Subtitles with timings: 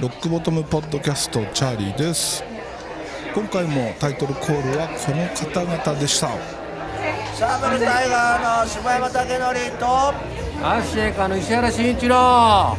[0.00, 2.42] ロックボトムポッドキャストチャーリーです。
[3.34, 6.30] 今回もタイトルコールはこの方々でした。
[7.34, 9.86] サブルタイガーの柴山武則と
[10.66, 12.78] アシェイカの石原慎一郎。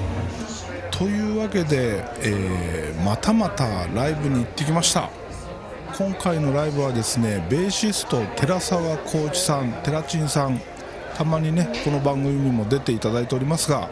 [0.89, 5.09] というわけで、えーまたまたライブに行ってきました。
[5.97, 10.59] 今回のライブはですねベーシスト寺澤浩一さん寺珍さん
[11.21, 13.91] たまにねこの番組にも出ていただいておりますが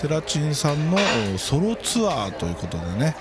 [0.00, 0.98] 寺珍さんの
[1.38, 3.14] ソロツアーということでね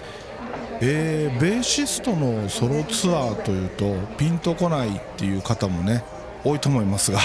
[0.82, 6.04] えーベーシストのソロツアーというとピンとこないっていう方もね
[6.44, 7.20] 多いと思いますが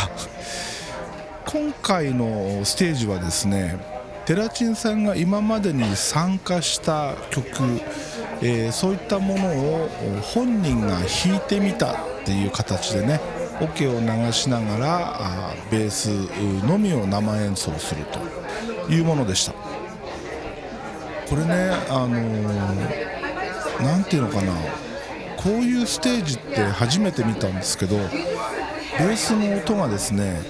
[1.50, 3.78] 今回のステージはですね
[4.26, 7.80] テラチンさんが今までに参加した曲、
[8.42, 9.88] えーそういったものを
[10.20, 16.06] 本人が弾いてみたっていう形でねオケを流しながらベース
[16.66, 19.52] のみを生演奏するというものでした。
[19.52, 24.52] これねあのーていうのかな。
[25.36, 30.40] こういうステージって初めて見たんですけどベースの音がですね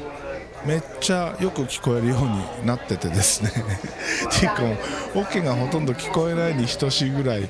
[0.65, 3.51] めっちゃよく聞こえるようになっててですね。
[4.35, 4.77] っていうかもう
[5.21, 7.49] オケがほとんど聞こえないに等しいぐらい、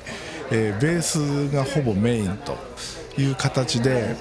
[0.51, 2.57] えーベースがほぼメインと
[3.17, 4.15] いう形で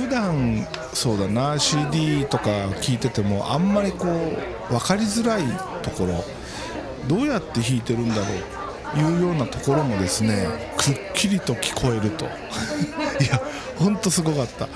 [0.00, 5.42] 普段そうだな CD とか聞いててもあんまりこう分かりづらい
[5.82, 6.24] ところ
[7.06, 10.46] どうやって弾いてるんだろういうようなところもですね
[10.78, 12.24] くっきりと聞こえると。
[13.22, 13.40] いや
[13.78, 14.68] ほんとすごかった。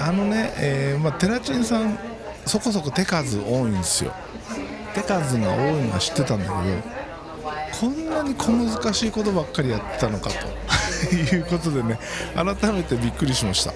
[0.00, 1.98] あのね、えーまあ、テラチンさん
[2.46, 4.12] そこそこ手数多いんですよ。
[4.94, 6.56] 手数が多いのは知ってたんだけど
[7.80, 10.36] こんなに小難しいことばっかりやってたのかと。
[11.14, 11.98] いうことでね
[12.34, 13.72] 改めてびっくりしました。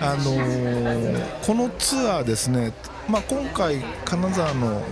[0.00, 2.72] あのーこのツアーですね、
[3.08, 4.82] まあ、今回金沢の、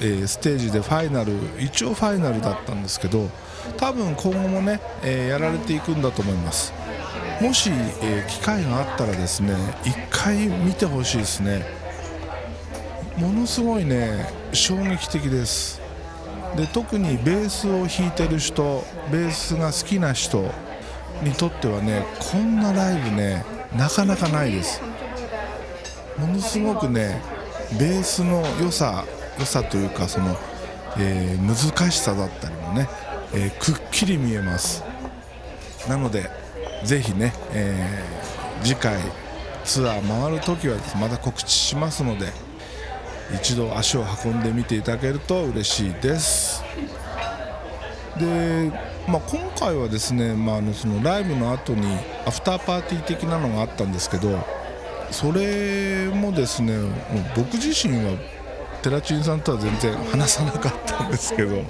[0.00, 3.28] えーステージでファイナル一応ファイナルだったんですけど
[3.76, 6.72] 多分今後もね、えーやられていくんだと思います。
[7.40, 7.70] もし、
[8.02, 9.54] え機会があったらですね
[9.84, 11.64] 一回見てほしいですね。
[13.16, 15.80] ものすごいね衝撃的です。
[16.56, 20.50] で特にベースを弾いてる人ベースが好きな人
[21.22, 23.44] にとってはねこんなライブね
[23.76, 24.80] なかなかないです。
[26.18, 27.20] ものすごくね
[27.78, 29.04] ベースの良さ
[29.38, 30.36] 良さというかその、
[30.98, 32.88] えー難しさだったりもね、
[33.34, 34.84] えーくっきり見えます。
[35.88, 36.30] なので
[36.84, 39.00] ぜひね、えー次回
[39.64, 42.26] ツアー回るときはまた告知しますので
[43.34, 46.62] 一度足を運んでみていただけると嬉しいです。
[48.18, 48.70] で、
[49.08, 51.86] まあ、今回はですね、まあ、あのそのライブの後に
[52.26, 54.38] アフターパーティー的なのがあったんですけど
[55.10, 56.74] それもですね
[57.36, 58.16] 僕自身は
[58.82, 61.62] テラチンさんとは全然話さなかったんですけど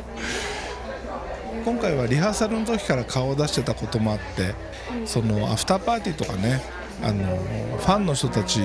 [1.64, 4.54] 今回はリハーサルの時から顔を出してたこともあって
[5.06, 6.62] そのアフターパーティーとかね
[7.02, 7.36] あの
[7.78, 8.60] ファンの人たち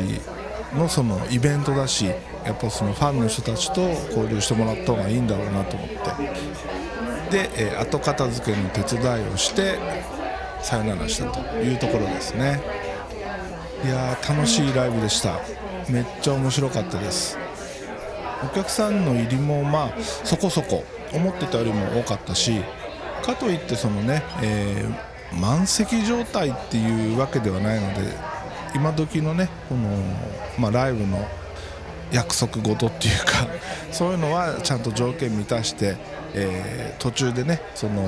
[0.76, 6.77] のそのイベントだしやっぱそのファンの人たちと交流してもらった方がいいんだろうなと思って。
[7.30, 9.78] で、えー後片付けの手伝いをして
[10.62, 12.62] さよならしたというところですね。
[13.84, 15.40] いやー楽しいライブでした。
[15.90, 17.38] めっちゃ面白かったです。
[18.44, 19.94] お客さんの入りもまあ
[20.24, 20.84] そこそこ
[21.14, 22.62] 思ってたよりも多かったし
[23.24, 28.14] かといってそのね、えー満席状態っていうわけではないので
[28.74, 29.90] 今時のねこの、
[30.58, 31.28] まあ、ライブの
[32.12, 33.48] 約束事っていうか
[33.92, 35.96] そういうのはちゃんと条件満たして、
[36.34, 38.04] えー途中でねその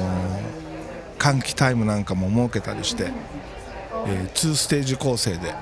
[1.20, 3.12] 換気タイムなんかも設けたりして、
[4.08, 5.54] え2ステージ構成で。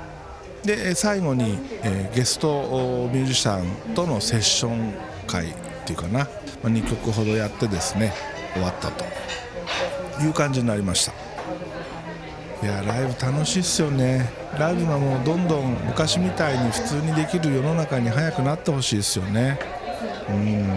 [0.64, 4.94] で最後に、えーゲストミュージシャンとのセッション
[5.28, 5.54] 会っ
[5.86, 6.26] ていうかな、ま
[6.66, 8.14] あ、2曲ほどやってですね
[8.54, 9.04] 終わったと
[10.24, 11.27] いう感じになりました。
[12.62, 14.30] いやライブ楽しいっすよね。
[14.58, 19.60] ライブがもうどんどん昔みたいに普通にできる世の中に早くなってほしいですよね。
[20.30, 20.68] うん。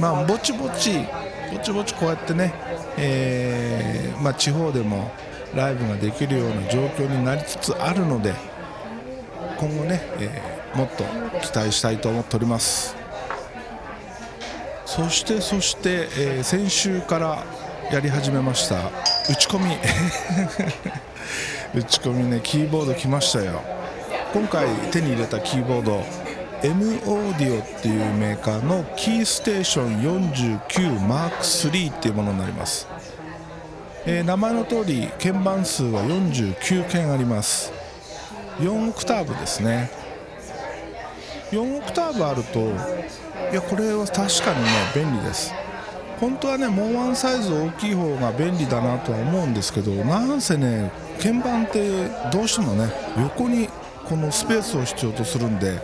[0.00, 1.04] まあぼちぼち
[1.52, 2.54] ぼちぼちこうやってね、
[2.96, 5.10] えーまあ、地方でも
[5.54, 8.34] ライブができるような状況になりつつあるので
[9.58, 11.04] 今後ね、えーもっと
[11.40, 12.96] 期待したいと思っております。
[14.86, 17.44] そしてそして、えー先週から
[17.92, 18.90] やり始めました
[19.28, 19.76] 打ち込み。
[21.74, 23.62] 打ち込みねキーボード来ましたよ。
[24.34, 26.04] 今回手に入れたキーボード
[26.62, 32.86] M オーディオっていうメーカーのキーステーション 49M3 っていうものになります、
[34.06, 37.72] えー名前の通り鍵盤数は49鍵あります。
[38.60, 39.90] 4オクターブですね。
[41.50, 45.54] 4オクターブあるといやこれは確かにね便利です。
[46.24, 50.90] 本当はねもうワンサイズ大きい方が便利だなとは思うんですけどなんせね
[51.22, 53.68] 鍵盤ってどうしてもね横に
[54.08, 55.78] このスペースを必要とするんで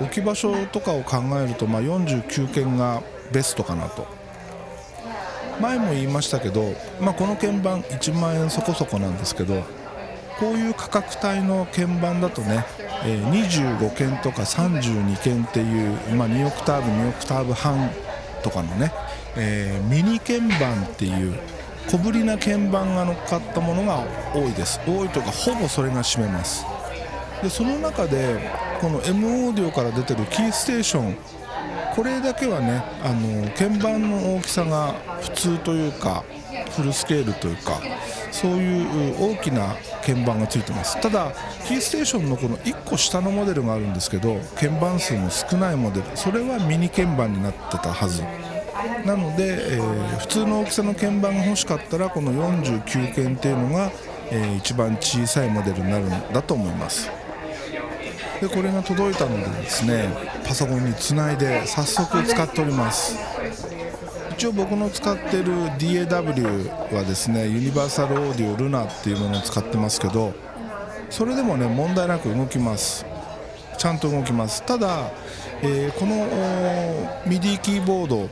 [0.00, 3.02] 置き場所とかを考えると、まあ、49件が
[3.32, 4.06] ベストかなと。
[5.60, 9.64] 前も言いましたけど、まあ、この鍵盤1万円そこそこなんですけど
[10.38, 12.64] こういう価格帯の鍵盤だとね、
[13.04, 17.90] え、25件とか32件っていう、まあ、2オクターブ2オクターブ半
[18.44, 18.92] とかのね、
[19.36, 21.38] えー、ミニ鍵盤っていう
[21.90, 24.04] 小ぶりな鍵盤が乗っかったものが
[24.34, 24.80] 多いです。
[24.86, 26.64] 多いとかほぼそれが占めます。
[27.42, 28.38] でその中で
[28.80, 31.16] この M オーディオから出てるキーステーション
[31.94, 36.24] これだけはねあの鍵盤の大きさが普通というか
[36.76, 37.80] フルスケールというか
[38.30, 39.74] そういう大きな
[40.04, 41.00] 鍵盤がついてます。
[41.00, 41.32] ただ
[41.66, 46.16] キーステーションのこの1個下のモデルがあるんですけど鍵盤数の少ないモデル。
[46.16, 48.22] それはミニ鍵盤になってたはず。
[49.04, 53.90] なので、えー、普通の大きさの鍵盤が欲しかったらこの49鍵っていうのが、
[54.30, 57.10] えー、一番小さいモデルになるんだと思います。
[58.40, 60.08] でこれが届いたのでですね
[60.46, 63.18] パソコンにつないで早速使っております。
[64.30, 70.32] 一応僕の使ってる DAW はですねユニバーサルオーディオルナっていうものを使ってますけど
[71.10, 73.04] それでもね問題なく動きます。
[73.78, 74.62] ちゃんと動きます。
[74.64, 75.10] ただ、
[75.62, 76.26] えー、この
[77.26, 78.28] MIDI キーボード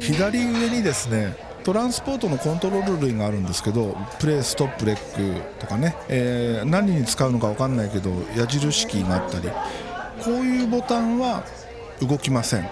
[0.00, 9.48] 左上にですねトランスポートのコントロール類があるんですけどプレイストップレックとかね、えー、何に使うのか分かんないけど矢印キーがあったり。
[10.20, 11.44] こういうボタンは
[12.00, 12.68] 動きません。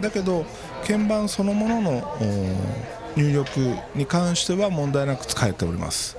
[0.00, 0.46] だけど
[0.86, 2.18] 鍵盤そのものの
[3.16, 3.60] 入力
[3.94, 6.16] に関しては問題なく使えております。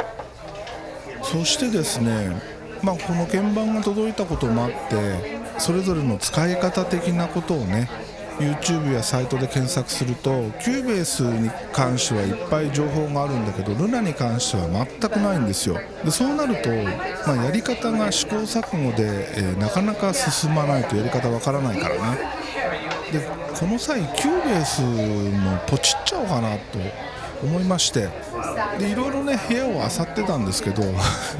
[1.24, 2.36] そしてですね、
[2.84, 7.90] まあ、この鍵盤が届いたこともあってそれぞれの使い方的なことをね
[8.42, 15.78] YouTube やサイトで検索すると Cubase に関してはいっぱい情報があるんだけど LUNA に関しては全くないんですよ。
[16.04, 16.70] でそうなると、
[17.28, 22.18] まあ、やり方が試行錯誤で、えー、なかなか進まないとやり方わからないからね
[23.12, 23.20] で
[23.60, 26.80] この際 Cubase もポチっちゃおうかなと
[27.44, 28.10] 思いまして
[28.80, 30.84] でいろいろね部屋を漁ってたんですけど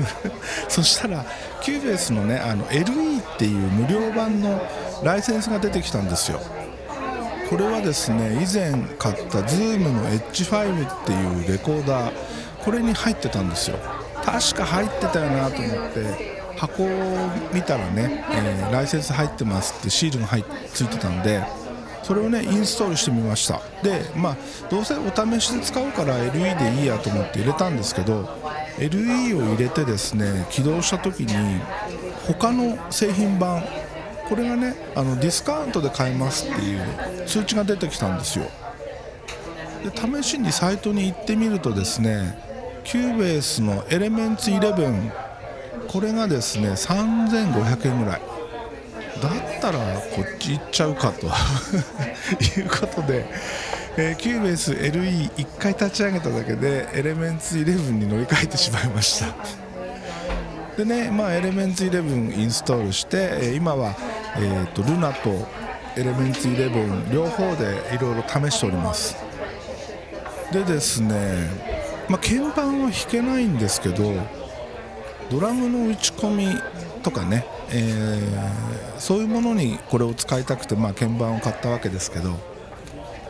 [0.68, 1.26] そしたら
[1.62, 4.62] Cubase のねあの LE っていう無料版の
[5.04, 6.40] ライセンスが出てきたんですよ。
[7.52, 12.14] これはですね以前買った Zoom の H5 っていうレコーダー
[12.64, 13.78] これに入ってたんですよ。
[14.24, 16.88] 確か入ってたよなと思って箱を
[17.54, 21.44] 見たらね、えー、ライセンス入ってますってシールが入ついてたんで
[22.04, 23.60] それをねインストールしてみました。
[23.84, 24.38] でまあ
[24.70, 28.30] どうせお試しで使うから LE でいいやと思って入れたんですけど
[28.78, 31.60] LE を入れてですね起動した時に
[32.28, 33.62] 他の製品版
[34.32, 36.82] これがねあのディスカウントで買えますっていう
[37.28, 38.46] 通知が出てきたんですよ。
[39.84, 42.40] で試しにサイトに行ってみるとですね
[42.86, 45.12] Cubase の Elements 11
[45.90, 48.22] これがですね3500円ぐらい。
[49.22, 49.80] だったら
[50.16, 51.28] こっち行っちゃうかと。
[52.58, 53.26] いうことで、
[53.98, 59.36] えー、キューベース LE1 回立ち上げただけで Elements 11に乗り換えてしまいました。
[60.78, 63.94] でねまあ Elements 11インストールして、今は
[64.38, 65.30] えーと、 LUNA と
[65.98, 69.16] Elements 11両方でいろいろ試しております。
[70.52, 71.50] でですね、
[72.10, 74.14] まあ、鍵盤は弾けないんですけど
[75.30, 76.48] ドラムの打ち込み
[77.04, 82.38] とかね、えー、そういうものにこれを使いたくて、まあ、鍵盤を買ったわけですけど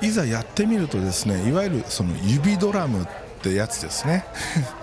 [0.02, 3.08] いざやってみるとですねいわゆるその指ドラムっ
[3.44, 4.26] てやつですね。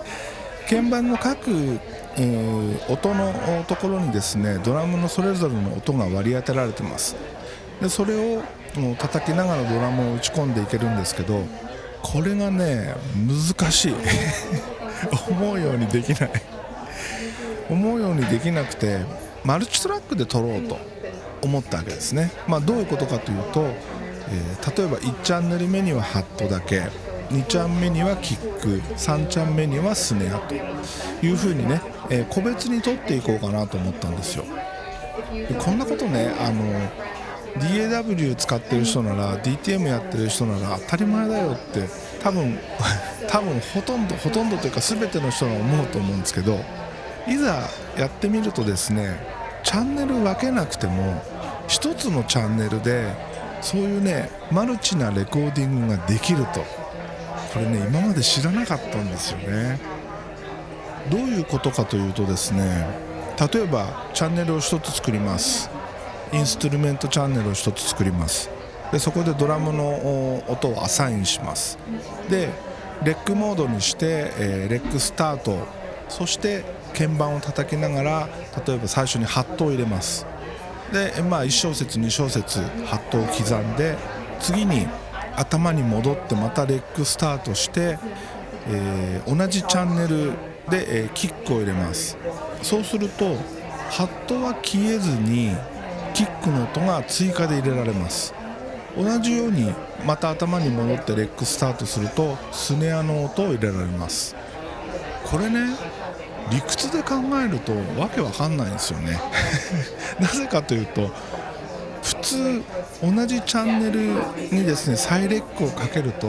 [0.69, 1.79] 鍵盤の各
[2.89, 7.15] 音のところにですねドラムのそれぞれの音が割り当てられてます。
[7.81, 8.43] でそれを
[8.97, 11.43] 叩きながらドラムを打ち込んでいけるんですけど
[12.01, 13.95] これがね難しい。
[15.29, 16.31] 思うようにできない。
[17.69, 18.99] 思うようにできなくて
[19.43, 20.77] マルチトラックで撮ろうと
[21.41, 26.87] 思ったわけですね、まあ、どういうことかというと、えー、例えば1チャンネル目にはハットだけ。
[27.29, 34.45] 2チャン目にはキック3チャン目にはスネアというふうにね、えー、個別に取っていこうかなと思ったんですよ。
[35.31, 36.63] でこんなことねあの
[37.59, 41.87] DAW 使ってる人なら DTM やってる人なら当たり前だよって
[42.21, 42.57] 多分
[43.29, 46.59] 多分ほとんどほとんどというか全ての人が思うと思うんですけど
[47.27, 49.19] いざやってみるとですね
[49.63, 51.21] チャンネル分けなくても
[51.67, 53.13] 1つのチャンネルで
[53.61, 56.78] そういうねマルチなレコーディングができると。
[57.53, 59.79] これね今まで知らなかったんですよね。
[61.09, 62.87] どういうことかというとですね
[63.53, 65.69] 例えばチャンネルを1つ作ります。
[66.31, 68.49] インストゥルメントチャンネルを1つ作ります。
[68.91, 71.77] でそこでドラムの音をアサインします。
[72.29, 72.49] で
[73.03, 75.79] レックモードにして、えー、レックスタート。
[76.09, 76.63] そして
[76.97, 78.29] 鍵盤を叩きながら
[78.65, 80.25] 例えば最初にハットを入れます。
[80.91, 83.95] で、まあ、1小節2小節ハットを刻んで
[84.39, 84.87] 次に
[85.35, 87.97] 頭に戻ってまたレックスタートして、
[88.67, 90.31] えー、同じチャンネル
[90.69, 92.17] で、えー、キックを入れます。
[92.61, 93.35] そうすると
[93.89, 95.55] ハットは消えずに
[96.13, 98.33] キックの音が追加で入れられます。
[98.97, 99.73] 同じように
[100.05, 104.35] また頭に戻ってレックスタートするとスネアの音を入れられます。
[105.25, 105.75] これね
[106.51, 109.19] 理屈で考えるとわけわかんないんですよね。
[110.19, 111.11] なぜかというと
[113.01, 113.99] 同じチャンネル
[114.55, 116.27] にですねサイレックをかけると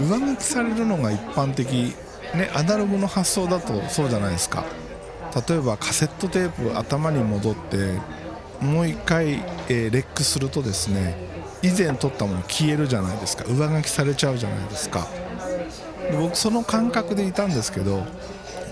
[0.00, 1.66] 上書きされるのが一般的
[2.34, 4.64] ねアナログの発想だとそうじゃないですか。
[5.48, 8.00] 例えばカセットテープ頭に戻って
[8.60, 9.34] もう一回、
[9.68, 11.14] えー、レックするとですね
[11.62, 13.44] 以前撮ったもの消えるじゃないですか。
[13.44, 15.06] 上書きされちゃうじゃないですか。
[16.10, 18.04] で僕その感覚でいたんですけど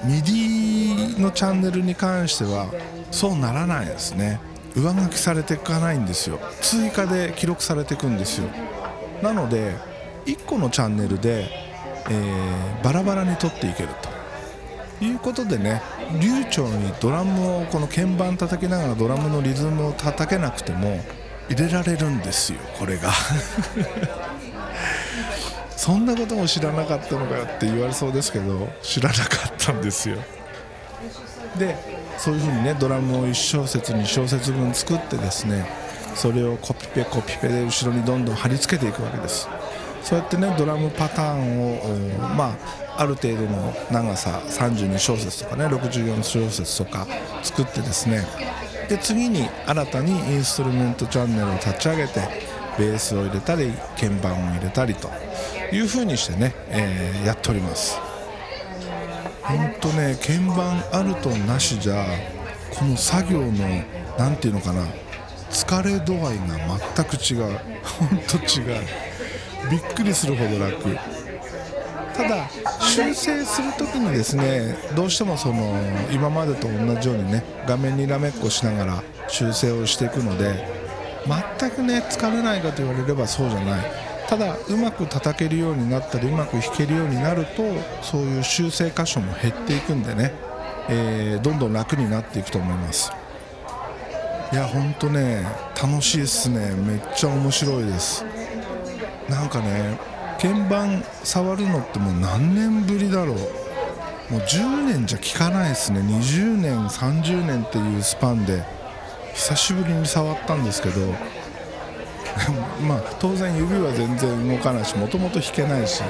[0.04, 2.70] MIDI のチャンネルに関しては
[3.10, 4.40] そうならないですね。
[4.74, 6.40] 上書きされていかないんですよ。
[6.60, 8.48] 追加で記録されていくんですよ。
[9.22, 9.76] なので
[10.26, 11.48] 1個のチャンネルで、
[12.10, 14.14] えー、バラバラに撮っていけると。
[15.00, 15.82] いうことでね
[16.20, 21.00] 流暢にドラムをこの鍵盤叩きながらドラムのリズムを叩けなくても
[21.48, 23.10] 入れられるんですよこれが。
[25.76, 30.16] そんなことも知らなかったのかよって言われそうですけど知らなかったんですよ。
[31.58, 31.76] で
[32.18, 35.66] そういうふうにねドラムを1小節2小節分作ってですね
[36.14, 39.48] それをコピペコピペで後ろにどんどん貼り付けていくわけです。
[40.02, 42.56] そうやってねドラムパターンをま
[42.96, 47.06] あある程度の長さ32小節とかね64小節とか
[47.42, 48.24] 作ってですね
[48.88, 52.20] で次に新たにインストルメントチャンネルを立ち上げて
[52.78, 55.08] ベースを入れたり鍵盤を入れたりと
[55.72, 58.13] いうふうにしてね、えー、やっております。
[59.44, 62.04] 本当ね鍵盤あるとなしじゃ
[62.74, 63.52] この作業の
[64.18, 64.84] 何ていうのかな
[65.50, 67.58] 疲れ度合いが全く違う。
[67.84, 69.70] 本当違う。
[69.70, 70.96] びっくりするほど楽。
[72.16, 72.48] ただ
[72.80, 75.74] 修正する時にですねどうしてもその
[76.12, 80.64] 今までと同じようにね画面にらめっこしながら修正をしていくので
[81.58, 84.03] 全くね疲れないかと言われればそうじゃない。
[84.28, 87.62] ただうまく叩けるようになったりうまく弾けるようになると
[88.02, 90.32] そういう修正箇所も減っていくんでね、
[90.88, 93.12] えー、どんどん楽になっていくと思います。
[94.52, 95.44] いやほんとね
[95.80, 96.74] 楽しいっすね。
[96.74, 98.24] めっちゃ面白いです。
[99.28, 99.98] なんかね
[100.40, 103.36] 鍵盤触るのってもう何年ぶりだろう。
[104.30, 106.00] もう10年じゃ効かないですね。
[106.00, 108.64] 20年30年っていうスパンで
[109.34, 111.14] 久しぶりに触ったんですけど
[112.80, 116.02] まあ当然指は全然動かないしもともと弾けないし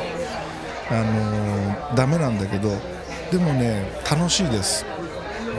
[0.90, 2.71] あのー、ダメなんだけど
[3.30, 4.85] でもね楽しいです。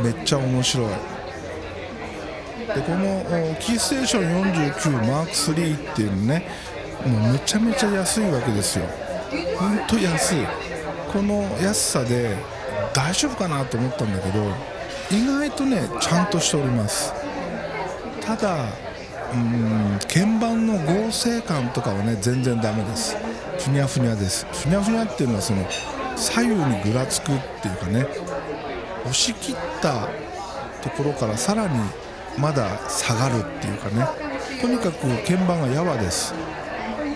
[0.04, 0.88] めっちゃ面白い。
[0.88, 6.46] でこのキーステーション49マーク3っていうのね
[7.06, 8.86] もうめちゃめちゃ安いわけですよ。
[9.58, 10.38] 本当安い。
[11.12, 12.36] この安さで
[12.94, 14.44] 大丈夫かなと思ったんだけど
[15.12, 17.14] 意外とねちゃんとしております。
[18.22, 18.66] ただ
[19.34, 23.18] うん鍵盤の合成感とかはね全然ダメです。
[23.60, 24.46] ふにゃふにゃです。
[24.46, 25.68] ふにゃふにゃっていうのはその
[26.16, 28.08] 左右にぐらつくっていうかね
[29.02, 30.08] 押し切った
[30.82, 31.78] ところからさらに
[32.40, 34.08] まだ下がるっていうかね
[34.62, 36.34] とにかく鍵盤がやわです。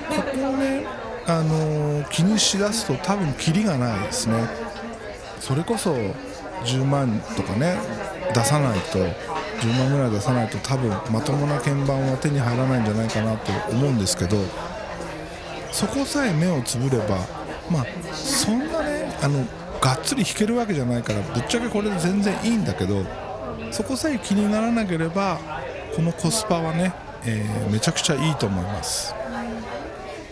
[0.09, 0.85] ここをね、
[1.25, 4.43] あのー、気にしだすと多分キリがないですね。
[5.39, 5.95] それこそ
[6.65, 7.77] 10万とかね
[8.35, 14.37] 出さないと10万ぐらい出さないと多分まともな鍵盤は手に入らないんじゃないかなと思うんですけど
[15.71, 17.17] そこさえ目をつぶれば
[17.69, 19.45] まあそんなねあの
[19.79, 23.03] がっつり弾けるわけじゃないからぶっちゃけこれで全然いいんだけど
[23.71, 25.39] そこさえ気にならなければ
[25.95, 26.93] このコスパはね、
[27.25, 29.13] えー、めちゃくちゃいいと思います。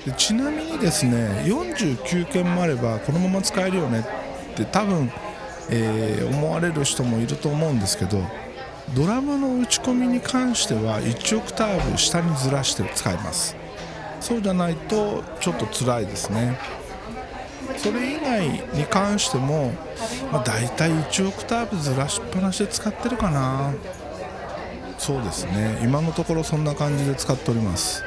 [0.06, 4.06] でちなみにですね49件もあればこのまま使えるよね
[4.54, 5.12] って多分、
[5.70, 8.22] えー、思われる人もいると思うんですけど
[8.96, 13.56] ドラムの打ち込みに関しては1オクターブ下にずらして使います。
[14.22, 16.58] そうじゃないとちょっと辛いですね。
[17.78, 19.74] それ以外に関しても、
[20.32, 23.74] まあ、大体1オクターブずらしっぱなしで使ってるかな。
[24.98, 25.80] そうですね。
[25.84, 28.04] 今のところそんな感じで使っております。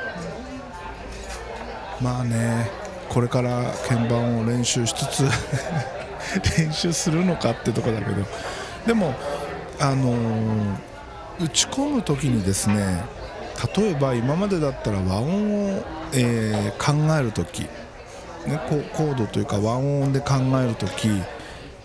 [2.00, 2.70] まあね
[3.10, 5.24] これから鍵盤を練習しつつ
[6.58, 8.26] 練習するのかってとこだけど。
[8.86, 9.14] でも
[9.80, 13.02] あのー、打ち込む時にですね
[13.76, 15.84] 例えば今までだったら和音を、
[16.14, 17.62] えー考える時、
[18.46, 21.08] ね、ココードというか和音で考える時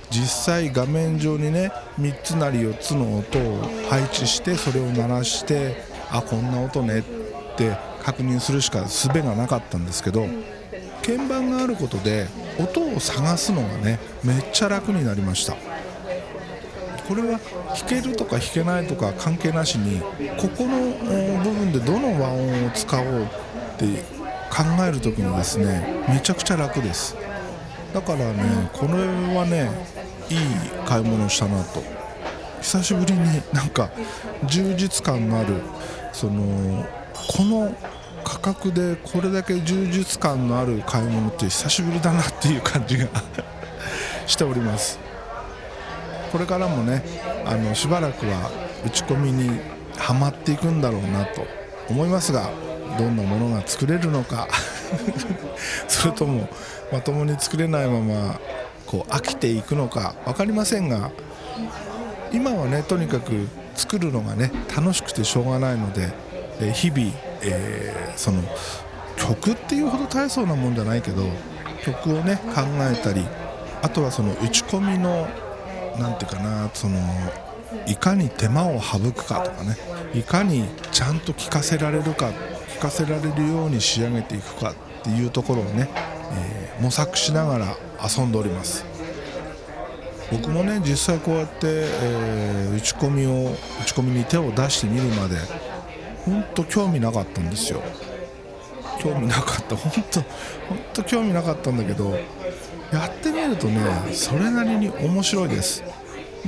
[0.10, 5.76] 実際画面上にね3つなり4つの音を配置してそれを鳴らして
[6.12, 7.04] あこんな音ねっ
[7.58, 10.28] て確認するしか術がなかったんですけど
[11.06, 12.28] 鍵盤があることで
[12.60, 15.75] 音を探すのがねめっちゃ楽になりました。
[17.08, 23.26] これは弾けるとか弾けないとか関係なしにここの部分でどの和音を使おうっ
[23.78, 23.86] て
[24.50, 27.16] 考える時にですねめちゃくちゃ楽です。
[27.94, 28.94] だからねこれ
[29.36, 29.70] はね
[30.30, 30.38] いい
[30.86, 31.84] 買い物したなと。
[32.62, 33.20] 久しぶりに
[33.54, 33.92] なんか
[34.48, 35.62] 充実感のある
[36.12, 36.84] その
[37.28, 37.76] この
[38.24, 43.08] 価格でこれだけ充実感のある買い物って久しぶりだなっていう感じが
[44.26, 45.05] しております。
[46.36, 47.02] これからもね
[47.46, 48.52] あのしばらくは
[48.86, 49.58] 打ち込みに
[49.96, 51.48] はまっていくんだろうなと
[51.90, 52.50] 思いますが
[53.00, 54.50] どんなものが作れるのか
[55.88, 56.50] それとも
[56.92, 58.42] まともに作れないまま
[58.86, 61.10] こう飽きていくのか分かりませんが
[62.34, 66.10] 今はねとにかく作るのがね楽しくてしょうがないので、
[66.60, 67.14] え日々、
[67.44, 68.44] えーその
[69.16, 71.24] 曲っていうほど大層なもんじゃないけど
[71.86, 73.26] 曲をね考えたり
[73.82, 75.30] あとはその打ち込みの
[76.00, 77.00] なんていうかなその
[77.88, 79.76] いかに手間を省くかとかね
[80.14, 82.32] いかにちゃんと聴かせられるか
[82.76, 85.90] 聴かせられるように仕上げていくかっていうところをね、
[86.34, 88.84] えー模索しながら遊んでおります。
[90.30, 95.38] 僕もね実際こうやって、えー打ち込みを打ち込みに手を出してみるまで
[96.26, 97.82] 本当興味なかったんですよ。
[99.00, 99.76] 興味なかった。
[99.78, 102.18] 本当本当興味なかったんだけど
[102.92, 103.82] やってみるとね
[104.14, 105.84] それなりに面白いです。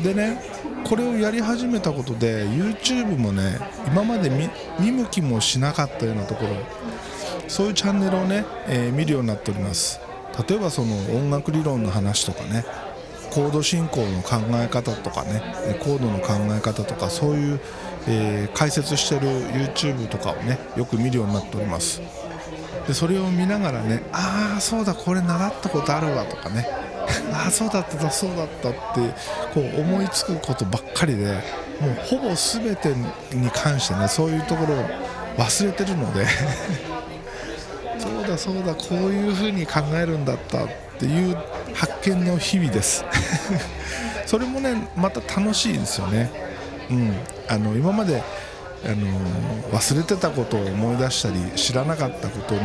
[0.03, 0.41] でね
[0.83, 6.49] これをやり始めたことで YouTube もね今まで見見向きもしなかったようなところ
[7.47, 9.99] そういうチャンネルをね、えー見るようになっております。
[10.47, 12.63] 例えばその音楽理論の話とかね
[13.31, 17.59] コード進行の考え方とかねえコードの考え方とかそういう、
[18.07, 22.01] えー解説してる YouTube とかをねよく見るようになっております。
[22.87, 26.65] でそれを見ながらねああそうだこれ習ったことあるわとかね
[27.33, 28.77] ああそうだったそうだったって
[29.53, 31.25] こう思いつくことばっかりで
[31.81, 32.93] もうほぼ全て
[33.35, 34.85] に関してねそういうところを
[35.37, 36.25] 忘れてるので
[37.99, 40.67] そうだそうだこういうふうに考えるんだったっ
[40.97, 41.37] ていう
[41.73, 43.03] 発見の日々です。
[44.25, 46.31] それもねまた楽しいですよね。
[46.89, 47.13] うん。
[47.49, 48.23] あの今まで
[48.85, 49.07] あの
[49.71, 52.61] 忘れてたことを思い出したり知らなかったことに、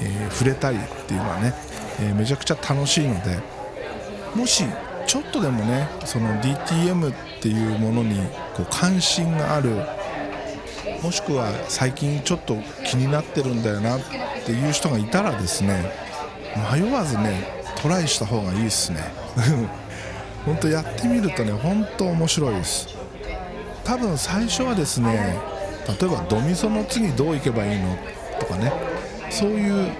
[0.00, 1.54] えー触れたりっていうのはね、
[2.00, 3.38] えーめちゃくちゃ楽しいので
[4.34, 4.64] もし
[5.06, 8.18] ちょっとでもねその DTM っていうものに
[8.56, 9.70] こう関心がある
[11.02, 14.00] もしくは最近ちょっと気になってるんだよなっ
[14.44, 15.92] ていう人がいたらですね
[16.72, 19.00] 迷わずねトライした方がいいですね。
[20.46, 22.93] 本当やってみるとね本当面白いです。
[23.84, 25.38] 多分最初はですね
[25.86, 27.96] 例えばドミソの次どういけばいいの
[28.40, 28.72] とかね。
[29.30, 29.92] そういう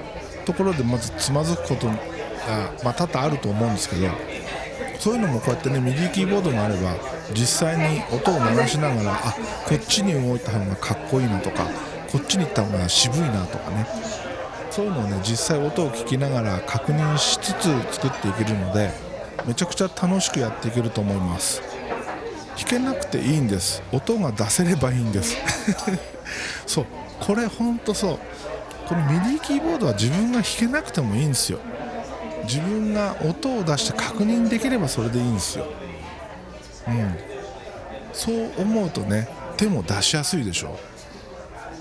[0.44, 1.94] ところでまずつまずくことが、
[2.84, 4.08] まあ、多々あると思うんですけど
[4.98, 6.94] そういうのもこうやってねミディキーボードがあれば
[7.32, 9.34] 実際に音を鳴らしながらあ
[9.66, 11.64] こっちに動いた方がかっこいいなとか
[12.12, 13.86] こっちに行った方が渋いなとかね。
[14.70, 18.90] そういうのをね実際音を聞きながら確認しつつ作っていけるので
[19.46, 21.62] めちゃくちゃ楽しくやっていけると思います
[22.56, 23.82] 弾けなくていいんです。
[23.92, 25.36] 音が出せればいいんです。
[26.66, 26.86] そう。
[27.20, 28.18] これほんとそう。
[28.88, 31.58] このミディキーボードは自分が弾けなくてもいいんですよ。
[32.44, 35.66] 自分が音を出して確認できればそれでいいんですよ。
[36.88, 37.16] うん。
[38.12, 40.78] そう思うとね手も出しやすいでしょ。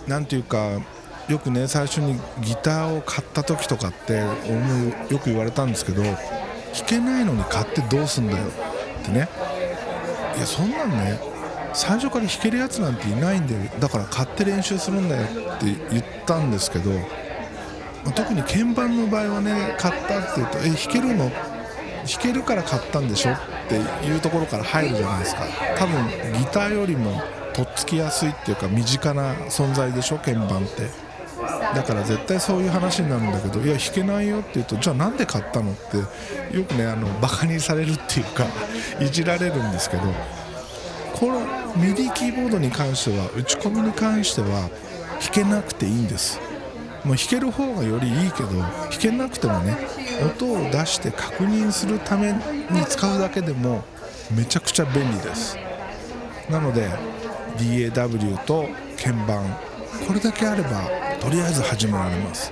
[0.08, 0.82] なんていうか
[1.30, 6.16] よくね最初にギターを買った時とかって俺もよく言われたんですけど弾
[6.86, 8.44] けないのに買ってどうすんだよ
[9.02, 9.30] ってね。
[10.36, 11.20] いやそんなんね
[11.74, 16.92] 最初から弾けるやつなんていないんだよだから買って練習するんだよって言ったんですけど、
[18.16, 21.32] 特に鍵盤の場合はね買ったって言うと「え弾けるの?」
[22.06, 25.44] 弾けるから買ったんでしょっていうところから入るじゃないですか
[25.78, 27.22] 多分ギターよりも
[27.54, 30.90] とっつきやすいっていうか身近な存在でしょ鍵盤って
[31.76, 35.98] だから絶対そういう話になるんだけどいや弾けないよって言うとじゃあなんで買ったのって
[36.58, 38.46] よくねあのバカにされるっていうか
[39.02, 40.04] いじられるんですけど
[41.14, 41.40] この
[41.76, 44.48] ミディキーボードに関しては打ち込みに関しては
[45.20, 46.40] 弾けなくていいんです。
[47.04, 49.76] もう弾ける方がよりいいけど弾けなくてもね
[50.26, 53.84] 音を出して確認するために使うだけでも
[54.32, 55.58] めちゃくちゃ便利です。
[56.50, 56.90] なので
[57.58, 59.46] DAW と鍵盤
[60.08, 60.90] これだけあれば
[61.24, 62.52] とりあえず始められます。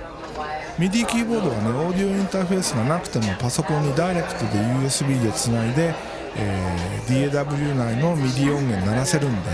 [0.78, 5.94] MIDI キーボードはねオーディオインターフェースがなくてもパソコンにダイレクトで USB でつないで、
[6.36, 9.50] えー DAW 内の MIDI 音源鳴らせるんで、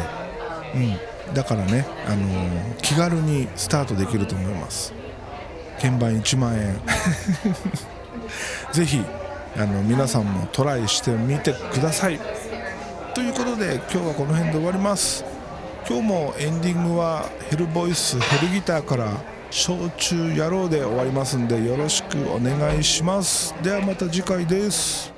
[1.26, 4.94] うん、だからね、あのー気軽にスタートできると思います。
[5.82, 6.80] 鍵盤1万円。
[8.72, 9.02] ぜひ
[9.56, 12.20] あの皆さんもトライしてみてください。
[13.14, 15.24] ということで今日はこの辺で終わります。
[15.86, 23.54] 今日もエンディングはヘルボイスヘルギターから「焼酎野郎」で終わりますんでよろしくお願いします。
[23.62, 25.17] ではまた次回です。